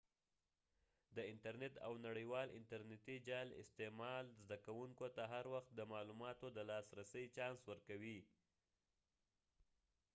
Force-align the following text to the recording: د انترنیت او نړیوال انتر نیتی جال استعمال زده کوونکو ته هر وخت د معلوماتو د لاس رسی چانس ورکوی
د 1.15 1.17
انترنیت 1.31 1.75
او 1.85 1.93
نړیوال 2.07 2.47
انتر 2.59 2.81
نیتی 2.89 3.17
جال 3.27 3.47
استعمال 3.63 4.25
زده 4.41 4.57
کوونکو 4.65 5.05
ته 5.15 5.23
هر 5.33 5.45
وخت 5.53 5.69
د 5.75 5.81
معلوماتو 5.91 6.47
د 6.51 6.59
لاس 6.69 6.87
رسی 6.99 7.25
چانس 7.35 7.59
ورکوی 7.71 8.19